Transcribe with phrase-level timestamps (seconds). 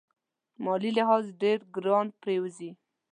[0.63, 2.71] مالي لحاظ ډېر ګران پرېوزي.